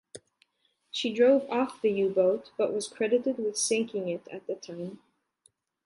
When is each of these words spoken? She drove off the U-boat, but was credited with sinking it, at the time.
She 0.89 1.13
drove 1.13 1.47
off 1.47 1.79
the 1.79 1.91
U-boat, 1.91 2.49
but 2.57 2.73
was 2.73 2.87
credited 2.87 3.37
with 3.37 3.55
sinking 3.55 4.09
it, 4.09 4.27
at 4.29 4.47
the 4.47 4.55
time. 4.55 4.99